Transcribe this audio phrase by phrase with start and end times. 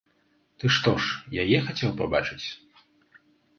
[0.63, 2.43] Ты што ж, яе хацеў пабачыць?